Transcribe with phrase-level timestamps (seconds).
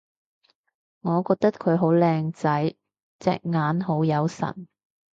[1.01, 2.73] 我覺得佢好靚仔！
[3.19, 4.65] 隻眼好有神